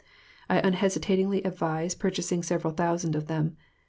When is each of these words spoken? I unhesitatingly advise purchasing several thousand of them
I 0.49 0.57
unhesitatingly 0.57 1.43
advise 1.43 1.93
purchasing 1.93 2.41
several 2.41 2.73
thousand 2.73 3.15
of 3.15 3.27
them 3.27 3.55